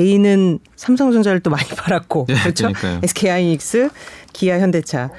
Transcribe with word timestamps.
개인은 0.00 0.58
삼성전자를 0.76 1.40
또 1.40 1.50
많이 1.50 1.68
팔았고 1.76 2.26
네, 2.28 2.34
그렇죠. 2.34 2.68
그러니까요. 2.72 3.00
SK 3.02 3.30
하이닉스, 3.30 3.90
기아, 4.32 4.58
현대차. 4.58 5.10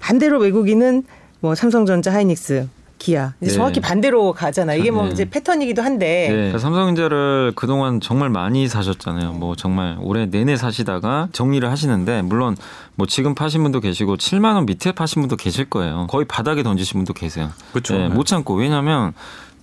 반대로 0.00 0.38
외국인은 0.38 1.04
뭐 1.40 1.54
삼성전자, 1.54 2.12
하이닉스, 2.12 2.68
기아. 2.98 3.32
이제 3.40 3.50
네. 3.50 3.56
정확히 3.56 3.80
반대로 3.80 4.32
가잖아. 4.32 4.74
이게 4.74 4.90
뭐 4.90 5.04
네. 5.06 5.10
이제 5.12 5.24
패턴이기도 5.28 5.82
한데. 5.82 6.26
네. 6.28 6.34
그러니까 6.34 6.58
삼성전자를 6.58 7.52
그동안 7.54 8.00
정말 8.00 8.28
많이 8.30 8.68
사셨잖아요. 8.68 9.32
뭐 9.32 9.56
정말 9.56 9.96
올해 10.00 10.26
내내 10.26 10.56
사시다가 10.56 11.28
정리를 11.32 11.68
하시는데 11.70 12.22
물론 12.22 12.56
뭐 12.94 13.06
지금 13.06 13.34
파신 13.34 13.62
분도 13.62 13.80
계시고 13.80 14.16
7만 14.16 14.54
원 14.54 14.66
밑에 14.66 14.92
파신 14.92 15.22
분도 15.22 15.36
계실 15.36 15.64
거예요. 15.68 16.06
거의 16.08 16.26
바닥에 16.26 16.62
던지신 16.62 16.98
분도 17.00 17.14
계세요. 17.14 17.50
그렇죠. 17.72 17.96
네, 17.96 18.08
못 18.08 18.26
참고 18.26 18.54
왜냐하면 18.54 19.14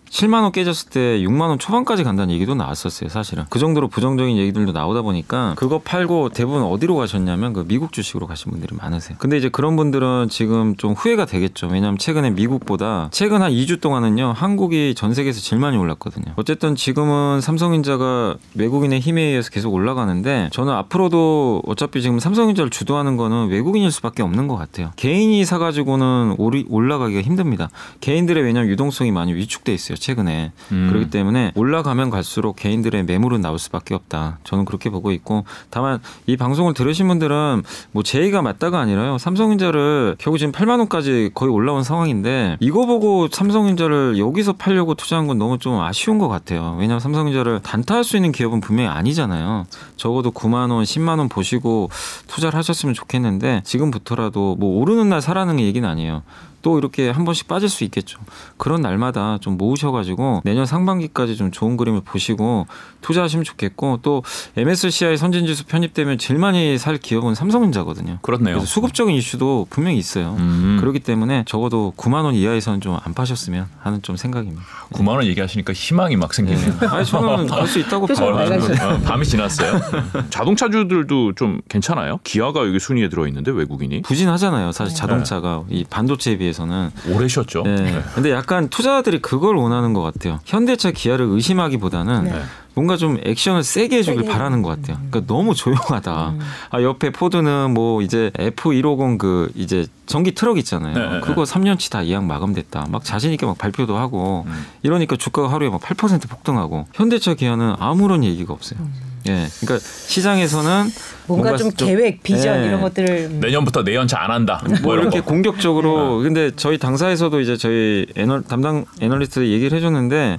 7만 0.09 0.43
원 0.43 0.51
깨졌을 0.51 0.89
때 0.89 1.19
6만 1.19 1.41
원 1.41 1.59
초반까지 1.59 2.03
간다는 2.03 2.33
얘기도 2.33 2.55
나왔었어요, 2.55 3.09
사실은. 3.09 3.45
그 3.49 3.59
정도로 3.59 3.87
부정적인 3.87 4.37
얘기들도 4.37 4.71
나오다 4.71 5.01
보니까 5.01 5.53
그거 5.57 5.79
팔고 5.79 6.29
대부분 6.29 6.63
어디로 6.63 6.95
가셨냐면 6.95 7.53
그 7.53 7.65
미국 7.67 7.91
주식으로 7.91 8.27
가신 8.27 8.51
분들이 8.51 8.75
많으세요. 8.75 9.17
근데 9.19 9.37
이제 9.37 9.49
그런 9.49 9.75
분들은 9.75 10.29
지금 10.29 10.75
좀 10.77 10.93
후회가 10.93 11.25
되겠죠. 11.25 11.67
왜냐하면 11.67 11.97
최근에 11.97 12.31
미국보다 12.31 13.09
최근 13.11 13.41
한 13.41 13.51
2주 13.51 13.81
동안은요, 13.81 14.33
한국이 14.35 14.95
전 14.95 15.13
세계에서 15.13 15.41
제일 15.41 15.59
많이 15.59 15.77
올랐거든요. 15.77 16.33
어쨌든 16.35 16.75
지금은 16.75 17.41
삼성전자가 17.41 18.35
외국인의 18.55 18.99
힘에 18.99 19.21
의해서 19.21 19.49
계속 19.49 19.73
올라가는데 19.73 20.49
저는 20.51 20.73
앞으로도 20.73 21.63
어차피 21.65 22.01
지금 22.01 22.19
삼성전자를 22.19 22.69
주도하는 22.69 23.17
거는 23.17 23.49
외국인일 23.49 23.91
수밖에 23.91 24.23
없는 24.23 24.47
것 24.47 24.55
같아요. 24.55 24.91
개인이 24.95 25.43
사가지고는 25.43 26.35
올라가기가 26.37 27.21
힘듭니다. 27.21 27.69
개인들의 28.01 28.43
왜냐하면 28.43 28.71
유동성이 28.71 29.11
많이 29.11 29.33
위축돼 29.33 29.73
있어요. 29.73 29.96
최근에 29.99 30.51
음. 30.71 30.87
그렇기 30.89 31.09
때문에 31.09 31.51
올라가면 31.55 32.09
갈수록 32.09 32.55
개인들의 32.55 33.03
매물은 33.05 33.41
나올 33.41 33.59
수밖에 33.59 33.93
없다. 33.93 34.39
저는 34.43 34.65
그렇게 34.65 34.89
보고 34.89 35.11
있고 35.11 35.45
다만 35.69 35.99
이 36.25 36.37
방송을 36.37 36.73
들으신 36.73 37.07
분들은 37.07 37.63
뭐 37.91 38.03
제의가 38.03 38.41
맞다가 38.41 38.79
아니라요. 38.79 39.17
삼성전자를 39.17 40.15
결국 40.19 40.37
지금 40.37 40.51
8만 40.51 40.79
원까지 40.79 41.31
거의 41.33 41.51
올라온 41.51 41.83
상황인데 41.83 42.57
이거 42.59 42.85
보고 42.85 43.27
삼성전자를 43.27 44.17
여기서 44.17 44.53
팔려고 44.53 44.95
투자한 44.95 45.27
건 45.27 45.37
너무 45.37 45.57
좀 45.57 45.79
아쉬운 45.81 46.17
것 46.17 46.27
같아요. 46.27 46.75
왜냐하면 46.79 46.99
삼성전자를 46.99 47.61
단타할 47.61 48.03
수 48.03 48.15
있는 48.15 48.31
기업은 48.31 48.61
분명히 48.61 48.89
아니잖아요. 48.89 49.65
적어도 49.95 50.31
9만 50.31 50.71
원, 50.71 50.83
10만 50.83 51.19
원 51.19 51.29
보시고 51.29 51.89
투자를 52.27 52.57
하셨으면 52.57 52.93
좋겠는데 52.93 53.61
지금부터라도 53.63 54.55
뭐 54.59 54.79
오르는 54.79 55.09
날 55.09 55.21
사라는 55.21 55.59
얘기는 55.59 55.87
아니에요. 55.87 56.23
또 56.67 56.77
이렇게 56.77 57.09
한 57.09 57.23
번씩 57.23 57.47
빠질 57.47 57.69
수 57.69 57.85
있겠죠. 57.85 58.19
그런 58.57 58.81
날마다 58.81 59.37
좀 59.39 59.57
모으셔가지고 59.57 60.41
내년 60.43 60.65
상반기까지 60.65 61.37
좀 61.37 61.49
좋은 61.49 61.77
그림을 61.77 62.01
보시고 62.01 62.67
투자하시면 62.99 63.45
좋겠고 63.45 63.99
또 64.01 64.21
MSCI 64.57 65.15
선진지수 65.15 65.65
편입되면 65.67 66.17
제일 66.17 66.37
많이 66.41 66.77
살 66.77 66.97
기업은 66.97 67.35
삼성전자거든요. 67.35 68.17
그렇네요. 68.21 68.55
그래서 68.55 68.65
수급적인 68.65 69.15
이슈도 69.15 69.67
분명히 69.69 69.97
있어요. 69.97 70.35
음. 70.39 70.75
그렇기 70.81 70.99
때문에 70.99 71.45
적어도 71.47 71.93
9만 71.95 72.25
원 72.25 72.35
이하에서는 72.35 72.81
좀 72.81 72.97
안 73.01 73.13
파셨으면 73.13 73.67
하는 73.79 74.01
좀 74.01 74.17
생각입니다. 74.17 74.61
9만 74.91 75.09
원 75.09 75.23
얘기하시니까 75.27 75.71
희망이 75.71 76.17
막 76.17 76.33
생기네요. 76.33 76.73
아니 76.89 77.05
저는 77.05 77.45
갈수 77.47 77.79
있다고 77.79 78.07
표정 78.07 78.33
봐요. 78.33 78.59
어, 78.81 78.99
밤이 79.05 79.23
지났어요. 79.25 79.79
자동차주들도 80.29 81.33
좀 81.35 81.61
괜찮아요? 81.69 82.19
기아가 82.23 82.65
여기 82.67 82.79
순위에 82.79 83.07
들어 83.07 83.27
있는데 83.27 83.51
외국인이 83.51 84.01
부진하잖아요. 84.01 84.71
사실 84.73 84.93
네. 84.95 84.99
자동차가 84.99 85.63
이 85.69 85.85
반도체에 85.89 86.37
비해서 86.39 86.56
는 86.65 86.89
오래 87.13 87.27
쉬었죠. 87.27 87.63
네. 87.63 88.01
근데 88.15 88.31
약간 88.31 88.67
투자자들이 88.69 89.21
그걸 89.21 89.55
원하는 89.55 89.93
것 89.93 90.01
같아요. 90.01 90.39
현대차 90.45 90.91
기아를 90.91 91.25
의심하기보다는 91.27 92.23
네. 92.25 92.31
네. 92.31 92.41
뭔가 92.73 92.95
좀 92.95 93.17
액션을 93.23 93.63
세게 93.63 93.97
해주길 93.97 94.21
세게. 94.21 94.31
바라는 94.31 94.61
것 94.61 94.69
같아요. 94.69 94.97
그러니까 95.09 95.21
너무 95.33 95.55
조용하다. 95.55 96.29
음. 96.29 96.39
아 96.69 96.81
옆에 96.83 97.09
포드는 97.11 97.73
뭐 97.73 98.01
이제 98.03 98.29
F150 98.35 99.17
그 99.17 99.51
이제 99.55 99.87
전기 100.05 100.33
트럭 100.35 100.57
있잖아요. 100.59 100.93
네, 100.93 101.09
네, 101.15 101.19
그거 101.21 101.41
3년치 101.43 101.91
다 101.91 102.05
예약 102.05 102.25
마감됐다. 102.25 102.85
막 102.89 103.03
자신 103.03 103.31
있게 103.33 103.45
막 103.47 103.57
발표도 103.57 103.97
하고 103.97 104.43
음. 104.47 104.65
이러니까 104.83 105.15
주가가 105.15 105.51
하루에 105.51 105.69
막 105.69 105.81
8% 105.81 106.29
폭등하고 106.29 106.85
현대차 106.93 107.33
기아는 107.33 107.75
아무런 107.79 108.23
얘기가 108.23 108.53
없어요. 108.53 108.79
예, 109.27 109.47
그러니까 109.59 109.79
시장에서는 109.79 110.71
음. 110.85 110.91
뭔가, 111.27 111.57
좀 111.57 111.69
계획, 111.71 112.23
비전 112.23 112.63
예. 112.63 112.67
이런 112.67 112.81
것들을 112.81 113.09
음. 113.31 113.39
내년부터 113.41 113.83
내연차 113.83 114.19
안 114.21 114.31
한다. 114.31 114.63
뭐 114.81 114.93
이런 114.93 115.05
이렇게 115.05 115.19
거. 115.19 115.25
공격적으로 115.25 116.19
근데 116.19 116.51
저희 116.55 116.77
당사에서도 116.77 117.39
이제 117.41 117.57
저희 117.57 118.05
애널 118.15 118.43
담당 118.43 118.85
애널리스트 119.01 119.45
얘기를 119.47 119.77
해줬는데 119.77 120.37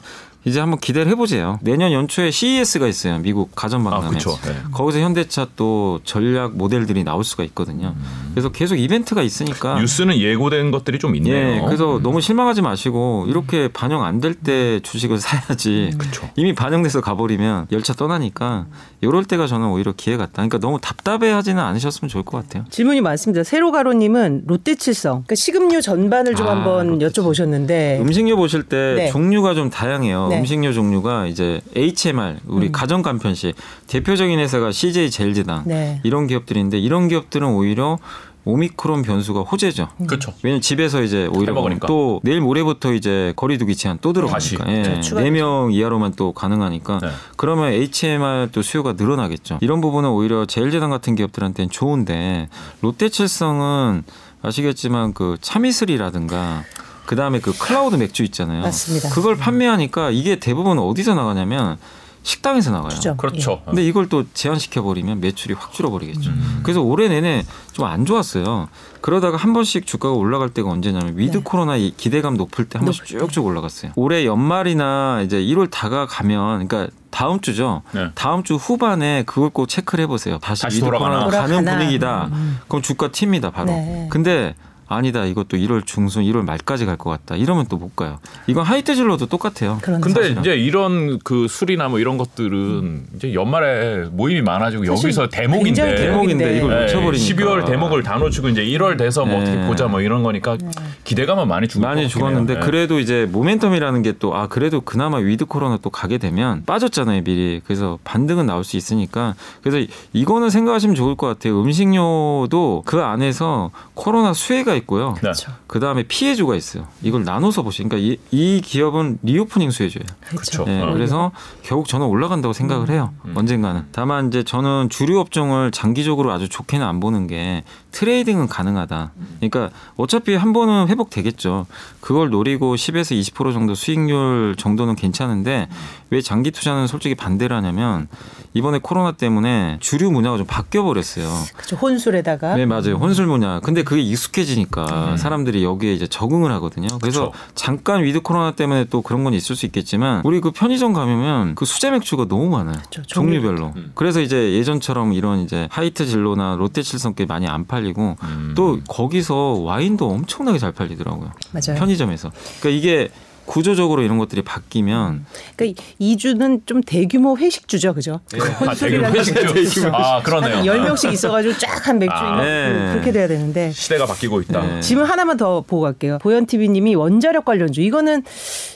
이제 0.49 0.61
한번 0.61 0.81
기대를 0.81 1.11
해보세요. 1.13 1.59
내년 1.63 1.93
연초에 1.93 2.31
CES가 2.31 2.87
있어요. 2.89 3.19
미국 3.19 3.55
가전 3.55 3.81
아, 3.87 3.91
박람회. 3.91 4.09
그렇죠. 4.09 4.31
네. 4.45 4.57
거기서 4.73 4.99
현대차 5.01 5.49
또 5.57 6.01
전략 6.05 6.57
모델들이 6.57 7.05
나올 7.05 7.23
수가 7.25 7.45
있거든요. 7.45 7.95
그래서 8.33 8.51
계속 8.51 8.77
이벤트가 8.77 9.23
있으니까 9.23 9.79
뉴스는 9.79 10.17
예고된 10.19 10.71
것들이 10.71 10.99
좀 10.99 11.15
있네요. 11.17 11.57
예, 11.57 11.61
그래서 11.65 12.01
너무 12.03 12.21
실망하지 12.21 12.63
마시고 12.63 13.27
이렇게 13.29 13.69
반영 13.69 14.05
안 14.05 14.21
될 14.21 14.35
때 14.43 14.81
주식을 14.83 15.19
사야지. 15.19 15.91
그쵸. 15.99 16.29
이미 16.37 16.55
반영돼서 16.55 17.01
가버리면 17.01 17.67
열차 17.73 17.93
떠나니까 17.93 18.67
이럴 19.01 19.25
때가 19.25 19.47
저는 19.47 19.69
오히려 19.69 19.93
기회 19.97 20.17
같다. 20.17 20.33
그러니까 20.35 20.59
너무 20.59 20.79
답답해하지는 20.81 21.63
않으셨으면 21.63 22.09
좋을 22.09 22.25
것 22.25 22.39
같아요. 22.43 22.65
질문이 22.71 23.01
많습니다. 23.01 23.43
세로가로님은 23.45 24.45
롯데칠성, 24.47 25.13
그러니까 25.25 25.35
식음료 25.35 25.81
전반을 25.81 26.35
좀 26.35 26.47
아, 26.47 26.53
한번 26.53 26.99
여쭤보셨는데 26.99 28.01
음식료 28.01 28.37
보실 28.37 28.63
때 28.65 28.95
네. 28.97 29.09
종류가 29.11 29.55
좀 29.55 29.71
다양해요. 29.71 30.29
네. 30.29 30.38
음식료 30.39 30.73
종류가 30.73 31.27
이제 31.27 31.61
HMR 31.77 32.37
우리 32.47 32.67
음. 32.67 32.73
가전 32.73 33.03
간편식 33.03 33.55
대표적인 33.87 34.39
회사가 34.39 34.73
CJ 34.73 35.11
제일제당 35.11 35.65
네. 35.67 36.01
이런 36.05 36.27
기업들인데 36.27 36.79
이런 36.79 37.09
기업들은 37.09 37.47
오히려 37.49 37.99
오미크론 38.45 39.03
변수가 39.03 39.41
호재죠. 39.41 39.89
그렇죠. 40.07 40.33
왜냐면 40.43 40.63
집에서 40.63 41.03
이제 41.03 41.27
오히려 41.27 41.53
해먹으니까. 41.53 41.87
또 41.87 42.21
내일 42.23 42.41
모레부터 42.41 42.95
이제 42.95 43.35
거리두기 43.37 43.77
제한 43.77 43.99
또. 44.01 44.15
들어가니까 44.15 44.65
예. 44.69 44.73
네, 44.73 45.01
추가되죠. 45.03 45.21
네명 45.21 45.73
이하로만 45.73 46.15
또 46.17 46.33
가능하니까 46.33 46.99
네. 47.03 47.09
그러면 47.37 47.73
HMR 47.73 48.49
또 48.53 48.63
수요가 48.63 48.95
늘어나겠죠. 48.95 49.59
이런 49.61 49.83
부분은 49.83 50.09
오히려 50.09 50.47
제일제당 50.47 50.89
같은 50.89 51.15
기업들한테는 51.15 51.69
좋은데 51.69 52.49
롯데칠성은 52.81 54.05
아시겠지만 54.41 55.13
그 55.13 55.37
참이슬이라든가 55.43 56.65
그 57.09 57.17
다음에 57.17 57.41
그 57.41 57.57
클라우드 57.57 57.97
맥주 57.97 58.23
있잖아요. 58.23 58.61
맞습니다. 58.61 59.09
그걸 59.09 59.39
판매하니까 59.39 60.11
이게 60.11 60.39
대부분 60.39 60.79
어디서 60.79 61.15
나가냐면 61.15 61.79
식당에서 62.23 62.71
나가요. 62.71 62.91
주죠. 62.91 63.17
그렇죠. 63.17 63.63
근데 63.65 63.83
이걸 63.83 64.11
또 64.11 64.25
제한시켜 64.35 64.83
버리면 64.83 65.19
매출이 65.21 65.55
확 65.55 65.73
줄어버리겠죠. 65.73 66.29
음. 66.29 66.61
그래서 66.63 66.83
올해 66.83 67.09
내내 67.09 67.47
좀 67.73 67.87
안 67.87 68.05
좋았어요. 68.05 68.69
그러다가 69.01 69.39
한 69.39 69.55
번씩 69.55 69.87
주가가 69.87 70.15
올라갈 70.15 70.51
때가 70.51 70.69
언제냐면 70.69 71.17
with 71.17 71.39
네. 71.39 71.43
코로나 71.43 71.77
이 71.77 71.95
기대감 71.97 72.37
높을 72.37 72.67
때 72.69 72.77
한 72.79 72.85
번씩 72.85 73.07
쭉쭉 73.07 73.47
올라갔어요. 73.47 73.93
올해 73.97 74.27
연말이나 74.27 75.23
이제 75.25 75.39
1월 75.41 75.71
다가가면 75.71 76.69
그러니까 76.69 76.93
다음 77.11 77.41
주죠. 77.41 77.81
네. 77.95 78.11
다음 78.17 78.43
주 78.43 78.57
후반에 78.57 79.23
그걸 79.25 79.49
꼭 79.49 79.67
체크를 79.67 80.03
해보세요. 80.03 80.39
다시, 80.41 80.61
다시 80.65 80.77
with? 80.77 80.85
코로나 80.91 81.25
가는 81.31 81.31
돌아가나. 81.65 81.79
분위기다. 81.79 82.29
음. 82.33 82.59
그럼 82.69 82.83
주가 82.83 83.09
튑니다 83.09 83.51
바로. 83.51 83.71
네. 83.71 84.09
근데 84.11 84.55
아니다. 84.89 85.25
이것도 85.25 85.57
1월 85.57 85.85
중순, 85.87 86.23
1월 86.25 86.45
말까지 86.45 86.85
갈 86.87 86.97
것 86.99 87.11
같다. 87.11 87.37
이러면 87.37 87.67
또 87.67 87.77
못 87.79 87.95
가요. 87.95 88.19
이건 88.49 88.65
하이트진로도 88.65 89.27
똑같아요. 89.27 89.79
그런 89.83 90.01
근데 90.01 90.23
사실은. 90.23 90.41
이제 90.43 90.57
이런 90.57 91.19
그 91.23 91.47
술이나 91.49 91.89
뭐 91.89 92.01
이런 92.01 92.19
것들은 92.19 93.05
이제 93.15 93.33
연말에 93.35 94.07
모임이 94.11 94.43
많아지고 94.43 94.87
여기서 94.87 95.29
대목인데 95.29 95.65
굉장히 95.65 95.95
대목인데. 95.97 96.57
이걸 96.59 96.71
네, 96.71 96.81
놓쳐버리니까. 96.93 97.45
12월 97.45 97.67
대목을 97.67 98.03
다 98.03 98.17
놓치고 98.19 98.49
이제 98.49 98.63
1월 98.65 98.99
돼서 98.99 99.25
뭐 99.25 99.37
네. 99.39 99.43
어떻게 99.43 99.67
보자 99.69 99.87
뭐 99.87 100.01
이런 100.01 100.23
거니까 100.25 100.57
기대감은 101.05 101.47
많이 101.47 101.69
죽을 101.69 101.87
많이 101.87 102.09
죽었는데. 102.09 102.55
네. 102.55 102.61
그래도 102.61 102.99
이제 102.99 103.29
모멘텀이라는 103.33 104.03
게 104.03 104.09
또 104.19 104.35
아 104.35 104.49
그래도 104.49 104.81
그나마 104.81 105.19
with 105.19 105.45
코로나 105.45 105.77
또 105.81 105.91
가게 105.91 106.19
되면 106.19 106.65
빠졌잖아요 106.67 107.23
미리 107.23 107.61
그래서 107.65 107.99
반등은 108.05 108.47
나올 108.47 108.65
수 108.65 108.77
있으니까 108.77 109.35
그래서 109.63 109.87
이거는 110.13 110.51
생각하시면 110.51 110.97
좋을 110.97 111.15
것 111.15 111.27
같아요 111.29 111.61
음식료도 111.63 112.83
그 112.85 113.01
안에서 113.03 113.71
코로나 113.95 114.33
수혜가 114.33 114.75
있고요 114.79 115.15
네. 115.23 115.33
그 115.67 115.81
다음에 115.81 116.03
피해주가 116.03 116.55
있어요 116.55 116.87
이걸 117.03 117.25
나눠서 117.25 117.63
보시니까 117.63 117.97
이, 117.97 118.17
이 118.31 118.61
기업은 118.65 119.19
reopening 119.23 119.71
수혜주예요 119.71 120.05
그렇죠. 120.27 120.65
네, 120.65 120.83
어. 120.83 120.93
그래서 120.93 121.33
결국 121.63 121.89
저는 121.89 122.07
올라간다고 122.07 122.53
생각을 122.53 122.91
해요. 122.91 123.13
음. 123.25 123.35
언젠가는. 123.37 123.85
다만 123.93 124.29
이제 124.29 124.43
저는 124.43 124.89
주류 124.91 125.19
업종을 125.21 125.71
장기적으로 125.71 126.33
아주 126.33 126.49
좋게는 126.49 126.87
안 126.87 127.01
보는 127.01 127.27
게 127.27 127.65
trading은 127.93 128.49
가능하다. 128.49 129.13
그러니까 129.37 129.71
어차피 129.97 130.35
한 130.35 130.53
번은 130.53 130.89
회복되겠죠. 130.89 131.67
그걸 132.01 132.31
노리고 132.31 132.75
10에서 132.77 133.19
20% 133.19 133.53
정도 133.53 133.75
수익률 133.75 134.55
정도는 134.57 134.95
괜찮은데 134.95 135.69
왜 136.11 136.21
장기 136.21 136.51
투자는 136.51 136.87
솔직히 136.87 137.15
반대를 137.15 137.57
하냐면 137.57 138.09
이번에 138.55 138.79
코로나 138.83 139.13
때문에 139.13 139.79
주류 139.81 140.11
문화가 140.11 140.37
좀 140.37 140.47
바뀌어 140.47 140.83
버렸어요. 140.83 141.29
그렇죠. 141.55 141.77
혼술에다가 141.77 142.55
네 142.57 142.67
맞아요 142.67 142.97
혼술 142.97 143.27
문화. 143.27 143.61
근데 143.61 143.83
그게 143.83 144.03
많으니까 144.03 144.68
사람들이 145.17 145.65
여기에 145.65 145.93
이제 145.93 146.07
적응을 146.07 146.53
하거든요. 146.53 146.89
그래서 147.01 147.31
그쵸. 147.31 147.45
잠깐 147.55 148.03
with 148.03 148.21
코로나 148.21 148.53
때문에 148.53 148.85
또 148.91 149.03
그런 149.03 149.25
건 149.25 149.35
있을 149.35 149.57
수 149.57 149.67
있겠지만 149.67 150.23
우리 150.25 150.41
그 150.41 150.51
편의점 150.51 150.93
가면 150.93 151.55
그 151.55 151.65
수제 151.65 151.91
맥주가 151.91 152.27
너무 152.27 152.49
많아요. 152.51 152.77
그쵸, 152.85 153.03
종류별로. 153.03 153.73
음. 153.77 153.93
그래서 153.95 154.21
이제 154.21 154.53
예전처럼 154.55 155.13
이런 155.13 155.41
이제 155.41 155.69
하이트진로나 155.71 156.83
롯데칠성 156.83 157.21
게 157.21 157.27
많이 157.27 157.47
안 157.47 157.67
팔리고 157.67 158.17
음. 158.23 158.53
또 158.57 158.79
거기서 158.89 159.35
와인도 159.63 160.11
엄청나게 160.11 160.59
잘 160.59 160.73
팔리더라고요. 160.73 161.33
맞아요. 161.53 161.79
편의점에서. 161.79 162.31
그러니까 162.61 162.79
이게 162.79 163.11
구조적으로 163.49 164.03
이런 164.03 164.19
것들이 164.19 164.43
바뀌면 164.43 165.25
그러니까 165.57 165.83
이 165.99 166.17
주는 166.19 166.61
좀 166.67 166.83
대규모 166.83 167.37
회식주죠, 167.39 167.95
그죠? 167.95 168.21
아, 168.67 168.75
대규모 168.75 169.07
회식주. 169.09 169.89
아, 169.89 170.23
그러네요. 170.23 170.57
한 170.57 170.65
10명씩 170.65 171.13
있어 171.15 171.31
가지고 171.31 171.57
쫙 171.57 171.89
한 171.89 171.99
맥주 171.99 172.15
아, 172.15 172.43
있는 172.43 172.87
네. 172.87 172.93
그렇게 172.93 173.13
돼야 173.13 173.27
되는데 173.27 173.71
시대가 173.73 174.05
바뀌고 174.05 174.43
있다. 174.43 174.61
네. 174.61 174.81
질문 174.81 175.07
하나만 175.07 175.39
더 175.39 175.63
보고 175.67 175.83
갈게요. 175.83 176.19
보현TV님이 176.21 176.95
원자력 176.95 177.47
관련주 177.47 177.81
이거는 177.81 178.23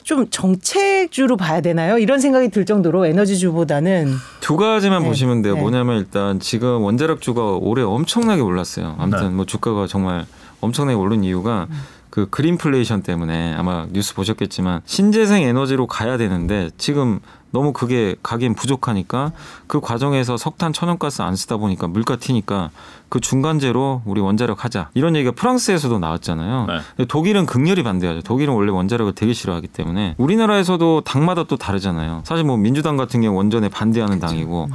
좀 0.03 0.29
정책주로 0.31 1.37
봐야 1.37 1.61
되나요? 1.61 1.99
이런 1.99 2.19
생각이 2.19 2.49
들 2.49 2.65
정도로 2.65 3.05
에너지주보다는 3.05 4.11
두 4.39 4.57
가지만 4.57 5.03
네. 5.03 5.07
보시면 5.09 5.43
돼요. 5.43 5.53
네. 5.53 5.61
뭐냐면 5.61 5.99
일단 5.99 6.39
지금 6.39 6.81
원자력주가 6.81 7.57
올해 7.61 7.83
엄청나게 7.83 8.41
올랐어요. 8.41 8.95
아무튼 8.97 9.29
네. 9.29 9.29
뭐 9.35 9.45
주가가 9.45 9.85
정말 9.85 10.25
엄청나게 10.61 10.97
오른 10.97 11.23
이유가 11.23 11.67
음. 11.69 11.92
그 12.13 12.29
그린플레이션 12.29 13.01
때문에 13.01 13.55
아마 13.55 13.87
뉴스 13.91 14.13
보셨겠지만 14.13 14.81
신재생 14.85 15.41
에너지로 15.41 15.87
가야 15.87 16.15
되는데 16.17 16.69
지금 16.77 17.19
너무 17.49 17.73
그게 17.73 18.15
가긴 18.21 18.53
부족하니까 18.53 19.31
그 19.65 19.79
과정에서 19.79 20.37
석탄 20.37 20.73
천연가스 20.73 21.23
안 21.23 21.35
쓰다 21.35 21.57
보니까 21.57 21.87
물가 21.87 22.15
튀니까 22.17 22.69
그 23.09 23.19
중간재로 23.19 24.03
우리 24.05 24.21
원자력 24.21 24.63
하자 24.63 24.91
이런 24.93 25.15
얘기가 25.15 25.31
프랑스에서도 25.31 25.97
나왔잖아요. 25.97 26.65
네. 26.67 26.79
근데 26.95 27.07
독일은 27.07 27.47
극렬히 27.47 27.81
반대하죠. 27.81 28.21
독일은 28.21 28.53
원래 28.53 28.71
원자력을 28.71 29.15
되게 29.15 29.33
싫어하기 29.33 29.69
때문에 29.69 30.13
우리나라에서도 30.19 31.01
당마다 31.01 31.45
또 31.45 31.57
다르잖아요. 31.57 32.21
사실 32.25 32.43
뭐 32.45 32.57
민주당 32.57 32.95
같은 32.95 33.21
경우 33.21 33.35
원전에 33.35 33.69
반대하는 33.69 34.19
당이고 34.19 34.69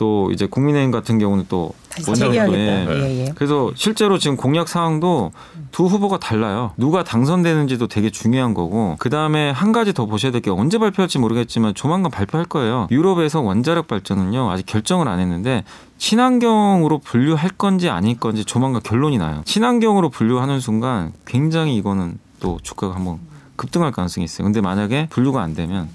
또 0.00 0.30
이제 0.32 0.46
국민의힘 0.46 0.90
같은 0.90 1.18
경우는 1.18 1.44
또 1.50 1.74
다시 1.90 2.08
원자력도 2.08 2.52
재개하겠다. 2.52 2.94
예. 2.94 3.02
예, 3.02 3.26
예. 3.26 3.32
그래서 3.34 3.70
실제로 3.74 4.16
지금 4.16 4.38
공약 4.38 4.66
사항도 4.66 5.30
두 5.72 5.84
후보가 5.84 6.18
달라요. 6.18 6.72
누가 6.78 7.04
당선되는지도 7.04 7.86
되게 7.86 8.08
중요한 8.08 8.54
거고 8.54 8.96
그 8.98 9.10
다음에 9.10 9.50
한 9.50 9.72
가지 9.72 9.92
더 9.92 10.06
보셔야 10.06 10.32
될 10.32 10.40
게 10.40 10.48
언제 10.50 10.78
발표할지 10.78 11.18
모르겠지만 11.18 11.74
조만간 11.74 12.10
발표할 12.10 12.46
거예요. 12.46 12.88
유럽에서 12.90 13.42
원자력 13.42 13.88
발전은요 13.88 14.50
아직 14.50 14.64
결정을 14.64 15.06
안 15.06 15.20
했는데 15.20 15.64
친환경으로 15.98 17.00
분류할 17.00 17.50
건지 17.58 17.90
아닐 17.90 18.18
건지 18.18 18.46
조만간 18.46 18.80
결론이 18.82 19.18
나요. 19.18 19.42
친환경으로 19.44 20.08
분류하는 20.08 20.60
순간 20.60 21.12
굉장히 21.26 21.76
이거는 21.76 22.18
또 22.40 22.58
주가가 22.62 22.94
한번 22.94 23.18
급등할 23.56 23.92
가능성이 23.92 24.24
있어요. 24.24 24.46
근데 24.46 24.62
만약에 24.62 25.08
분류가 25.10 25.42
안 25.42 25.54
되면 25.54 25.90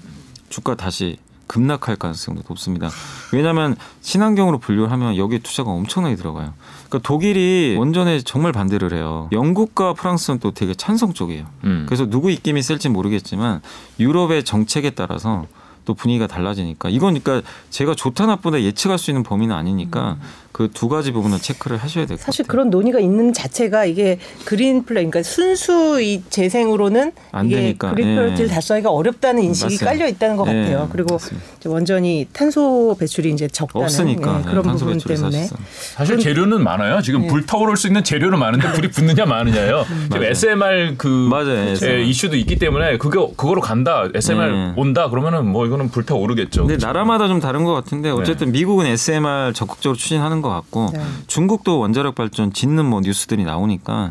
주가 0.48 0.76
다시 0.76 1.18
급락할 1.46 1.96
가능성도 1.96 2.42
높습니다. 2.48 2.90
왜냐하면 3.32 3.76
친환경으로 4.00 4.58
분류하면 4.58 5.16
여기에 5.16 5.40
투자가 5.40 5.70
엄청나게 5.70 6.16
들어가요. 6.16 6.54
그러니까 6.88 7.06
독일이 7.06 7.76
원전에 7.78 8.20
정말 8.20 8.52
반대를 8.52 8.92
해요. 8.94 9.28
영국과 9.32 9.92
프랑스는 9.94 10.40
또 10.40 10.52
되게 10.52 10.74
찬성 10.74 11.12
쪽이에요. 11.12 11.46
음. 11.64 11.84
그래서 11.86 12.06
누구 12.06 12.30
입김이 12.30 12.62
셀지 12.62 12.88
모르겠지만 12.88 13.60
유럽의 13.98 14.44
정책에 14.44 14.90
따라서 14.90 15.46
또 15.84 15.94
분위기가 15.94 16.26
달라지니까 16.26 16.90
이건 16.90 17.18
그러니까 17.18 17.48
제가 17.70 17.94
좋다 17.94 18.26
나쁘다 18.26 18.60
예측할 18.60 18.98
수 18.98 19.10
있는 19.10 19.22
범위는 19.22 19.54
아니니까 19.54 20.18
그 20.56 20.68
두 20.72 20.88
가지 20.88 21.12
부분은 21.12 21.38
체크를 21.38 21.76
하셔야 21.76 22.06
될 22.06 22.16
것 22.16 22.20
같아요. 22.20 22.24
사실 22.24 22.46
그런 22.46 22.70
논의가 22.70 22.98
있는 22.98 23.32
자체가 23.34 23.84
이게 23.84 24.18
그린 24.46 24.84
플레이 24.84 25.04
그러니까 25.04 25.22
순수 25.22 26.00
이 26.00 26.22
재생으로는 26.30 27.12
안 27.32 27.46
이게 27.46 27.56
되니까. 27.56 27.90
그린 27.90 28.08
예. 28.10 28.14
플레이를 28.16 28.48
달성하기가 28.48 28.90
어렵다는 28.90 29.42
인식이 29.42 29.64
맞습니다. 29.74 29.84
깔려 29.84 30.08
있다는 30.08 30.36
것 30.36 30.48
예, 30.48 30.52
같아요. 30.62 30.88
그리고 30.92 31.18
원전이 31.64 32.28
탄소 32.32 32.96
배출이 32.98 33.30
이제 33.32 33.48
적다는 33.48 33.84
없으니까 33.84 34.38
예, 34.40 34.42
그런 34.48 34.58
예, 34.64 34.68
탄소 34.68 34.86
부분 34.86 34.98
때문에 34.98 35.30
사실상. 35.46 35.58
사실 35.96 36.18
재료는 36.18 36.62
많아요. 36.64 37.02
지금 37.02 37.22
네. 37.22 37.26
불타오를 37.28 37.76
수 37.76 37.86
있는 37.86 38.02
재료는 38.02 38.38
많은데 38.38 38.72
불이 38.72 38.90
붙느냐 38.92 39.26
마느냐예요. 39.26 39.84
지금 40.04 40.08
맞아요. 40.20 40.30
SMR 40.30 40.94
그 40.96 41.06
맞아요, 41.08 41.74
예. 41.82 42.02
이슈도 42.02 42.36
있기 42.36 42.56
때문에 42.56 42.96
그거 42.98 43.32
그거로 43.36 43.60
간다. 43.60 44.08
SMR 44.14 44.50
네. 44.52 44.72
온다. 44.76 45.10
그러면은 45.10 45.46
뭐 45.46 45.66
이거는 45.66 45.90
불타오르겠죠. 45.90 46.66
근데 46.66 46.84
나라마다 46.84 47.28
좀 47.28 47.40
다른 47.40 47.64
것 47.64 47.74
같은데 47.74 48.10
어쨌든 48.10 48.52
미국은 48.52 48.86
SMR 48.86 49.52
적극적으로 49.54 49.96
추진하는 49.98 50.40
것 50.46 50.54
같고 50.54 50.90
네. 50.92 51.00
중국도 51.26 51.78
원자력 51.80 52.14
발전 52.14 52.52
짓는 52.52 52.84
뭐 52.84 53.00
뉴스들이 53.00 53.44
나오니까 53.44 54.10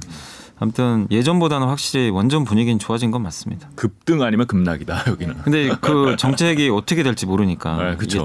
아무튼 0.57 1.07
예전보다는 1.11 1.67
확실히 1.67 2.09
원전 2.09 2.45
분위기는 2.45 2.79
좋아진 2.79 3.11
건 3.11 3.21
맞습니다. 3.23 3.67
급등 3.75 4.21
아니면 4.21 4.47
급락이다 4.47 5.03
여기는. 5.07 5.35
근데 5.43 5.69
그 5.81 6.15
정책이 6.19 6.69
어떻게 6.69 7.03
될지 7.03 7.25
모르니까 7.25 7.75
네, 7.77 7.95
그렇죠. 7.97 8.23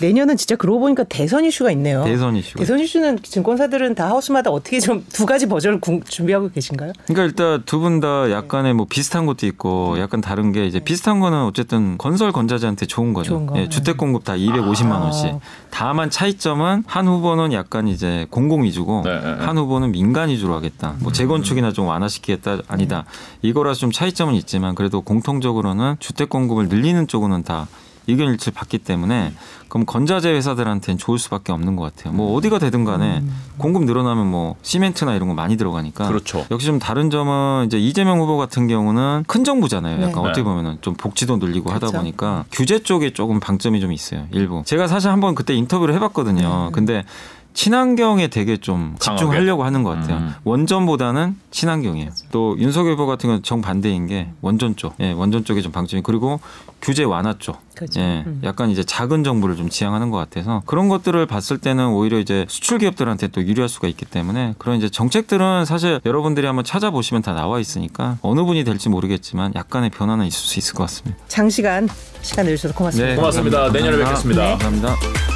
내년은 0.00 0.36
진짜 0.36 0.54
그러고 0.56 0.80
보니까 0.80 1.04
대선 1.04 1.44
이슈가 1.44 1.70
있네요. 1.72 2.04
대선 2.04 2.36
이슈가 2.36 2.60
대선 2.60 2.78
이슈는 2.78 3.18
증권사들은 3.22 3.94
다 3.96 4.08
하우스마다 4.08 4.50
어떻게 4.50 4.78
좀 4.80 5.04
두 5.12 5.26
가지 5.26 5.46
버전을 5.48 5.80
구- 5.80 6.00
준비하고 6.04 6.50
계신가요? 6.50 6.92
그러니까 7.06 7.24
일단 7.24 7.62
두 7.66 7.80
분 7.80 8.00
다 8.00 8.30
약간의 8.30 8.74
뭐 8.74 8.86
비슷한 8.88 9.26
것도 9.26 9.46
있고 9.46 9.98
약간 9.98 10.20
다른 10.20 10.52
게 10.52 10.66
이제 10.66 10.78
비슷한 10.80 11.20
거는 11.20 11.42
어쨌든 11.44 11.98
건설 11.98 12.32
건자재한테 12.32 12.86
좋은 12.86 13.12
거죠. 13.14 13.30
좋은 13.30 13.46
거. 13.46 13.58
예, 13.58 13.68
주택 13.68 13.96
공급 13.96 14.24
다 14.24 14.34
250만 14.34 14.92
아. 14.92 14.98
원씩. 15.04 15.32
다만 15.70 16.08
차이점은 16.10 16.84
한 16.86 17.08
후보는 17.08 17.52
약간 17.52 17.88
이제 17.88 18.26
공공 18.30 18.62
위주고 18.64 19.02
네, 19.04 19.14
네, 19.20 19.34
네. 19.36 19.44
한 19.44 19.58
후보는 19.58 19.90
민간 19.92 20.28
위주로 20.28 20.54
하겠다. 20.54 20.94
뭐 21.00 21.10
재건축이나 21.12 21.63
좀 21.72 21.86
완화시키겠다 21.86 22.58
아니다. 22.68 23.04
이거라서 23.42 23.80
좀 23.80 23.92
차이점은 23.92 24.34
있지만 24.34 24.74
그래도 24.74 25.00
공통적으로는 25.00 25.96
주택 25.98 26.28
공급을 26.28 26.68
늘리는 26.68 27.06
쪽으로는 27.06 27.42
다 27.44 27.66
의견 28.06 28.28
일치를 28.28 28.52
받기 28.54 28.78
때문에 28.78 29.32
그럼 29.68 29.86
건자재 29.86 30.30
회사들한테는 30.30 30.98
좋을 30.98 31.18
수밖에 31.18 31.52
없는 31.52 31.74
것 31.74 31.82
같아요. 31.84 32.14
뭐 32.14 32.36
어디가 32.36 32.58
되든 32.58 32.84
간에 32.84 33.22
공급 33.56 33.84
늘어나면 33.84 34.30
뭐 34.30 34.56
시멘트나 34.62 35.14
이런 35.14 35.28
거 35.28 35.34
많이 35.34 35.56
들어가니까 35.56 36.06
그렇죠. 36.06 36.46
역시 36.50 36.66
좀 36.66 36.78
다른 36.78 37.10
점은 37.10 37.64
이제 37.66 37.78
이재명 37.78 38.20
후보 38.20 38.36
같은 38.36 38.68
경우는 38.68 39.24
큰 39.26 39.42
정부잖아요. 39.42 39.98
네. 39.98 40.04
약간 40.04 40.22
네. 40.22 40.28
어떻게 40.28 40.42
보면은 40.44 40.78
좀 40.80 40.94
복지도 40.94 41.38
늘리고 41.38 41.70
하다 41.70 41.86
그렇죠. 41.86 41.98
보니까 41.98 42.44
규제 42.52 42.78
쪽에 42.78 43.12
조금 43.12 43.40
방점이 43.40 43.80
좀 43.80 43.90
있어요. 43.90 44.26
일부. 44.32 44.62
제가 44.64 44.86
사실 44.86 45.10
한번 45.10 45.34
그때 45.34 45.54
인터뷰를 45.54 45.94
해봤거든요. 45.94 46.70
근데 46.72 47.04
친환경에 47.54 48.28
되게 48.28 48.56
좀 48.56 48.96
집중하려고 48.98 49.64
하는 49.64 49.82
것 49.84 49.90
같아요. 49.90 50.18
음. 50.18 50.34
원전보다는 50.42 51.36
친환경이에요. 51.52 52.10
또 52.32 52.56
윤석열 52.58 52.94
후보 52.94 53.06
같은 53.06 53.28
경우는 53.28 53.42
정반대인 53.44 54.06
게 54.08 54.28
원전 54.42 54.74
쪽. 54.76 54.94
예, 55.00 55.12
원전 55.12 55.44
쪽에 55.44 55.62
좀 55.62 55.70
방점이 55.70 56.02
그리고 56.02 56.40
규제 56.82 57.04
완화 57.04 57.36
쪽. 57.38 57.58
그렇죠. 57.76 58.00
예, 58.00 58.24
음. 58.26 58.40
약간 58.44 58.70
이제 58.70 58.82
작은 58.82 59.24
정부를 59.24 59.56
좀 59.56 59.68
지향하는 59.68 60.10
것 60.10 60.18
같아서 60.18 60.62
그런 60.66 60.88
것들을 60.88 61.24
봤을 61.26 61.58
때는 61.58 61.88
오히려 61.88 62.18
이제 62.18 62.44
수출 62.48 62.78
기업들한테 62.78 63.28
또 63.28 63.40
유리할 63.42 63.68
수가 63.68 63.88
있기 63.88 64.04
때문에 64.04 64.54
그런 64.58 64.76
이제 64.76 64.88
정책들은 64.88 65.64
사실 65.64 66.00
여러분들이 66.04 66.46
한번 66.46 66.64
찾아보시면 66.64 67.22
다 67.22 67.32
나와 67.32 67.60
있으니까 67.60 68.18
어느 68.22 68.42
분이 68.42 68.64
될지 68.64 68.88
모르겠지만 68.88 69.54
약간의 69.54 69.90
변화는 69.90 70.26
있을 70.26 70.38
수 70.38 70.58
있을 70.58 70.74
것 70.74 70.84
같습니다. 70.84 71.16
장시간 71.28 71.88
시간 72.20 72.46
내주셔서 72.46 72.74
고맙습니다. 72.74 73.16
고맙습니다. 73.16 73.68
내년에 73.70 73.96
뵙겠습니다. 73.98 74.58
감사합니다. 74.58 75.33